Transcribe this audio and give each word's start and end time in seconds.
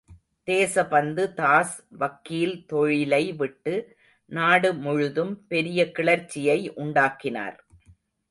தேசபந்து 0.47 1.33
தாஸ் 1.33 1.75
வக்கீல் 1.89 2.55
தொழிலை 2.65 3.33
விட்டு 3.33 3.73
நாடு 4.31 4.73
முழுதும் 4.73 5.33
பெரிய 5.47 5.91
கிளர்ச்சியை 5.91 6.73
உண்டாக்கினார். 6.75 7.57